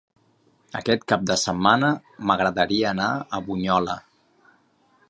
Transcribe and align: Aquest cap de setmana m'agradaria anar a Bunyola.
Aquest 0.79 1.05
cap 1.13 1.27
de 1.31 1.35
setmana 1.41 1.91
m'agradaria 2.31 2.89
anar 2.95 3.13
a 3.39 3.43
Bunyola. 3.51 3.99